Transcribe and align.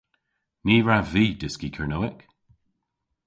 Ny 0.65 0.75
wrav 0.83 1.07
vy 1.13 1.25
dyski 1.39 1.69
Kernewek. 1.75 2.19